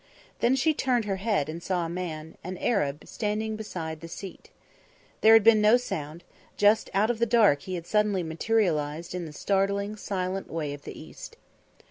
Then 0.39 0.55
she 0.55 0.73
turned 0.73 1.05
her 1.05 1.17
head 1.17 1.47
and 1.47 1.61
saw 1.61 1.85
a 1.85 1.89
man, 1.89 2.35
an 2.43 2.57
Arab, 2.57 3.03
standing 3.05 3.55
beside 3.55 4.01
the 4.01 4.07
seat. 4.07 4.49
There 5.21 5.33
had 5.33 5.43
been 5.43 5.61
no 5.61 5.77
sound; 5.77 6.23
just 6.57 6.89
out 6.95 7.11
of 7.11 7.19
the 7.19 7.27
dark 7.27 7.61
he 7.61 7.75
had 7.75 7.85
suddenly 7.85 8.23
materialised 8.23 9.13
in 9.13 9.25
the 9.25 9.31
startling, 9.31 9.95
silent 9.95 10.49
way 10.49 10.73
of 10.73 10.85
the 10.85 10.99
East. 10.99 11.35